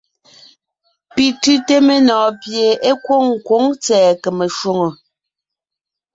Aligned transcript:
Pi 1.13 1.25
tʉ́te 1.41 1.75
menɔɔn 1.87 2.31
pie 2.41 2.65
é 2.89 2.91
kwôŋ 3.03 3.25
kwǒŋ 3.47 3.65
tsɛ̀ɛ 3.83 4.11
kème 4.23 4.45
shwòŋo. 4.57 4.89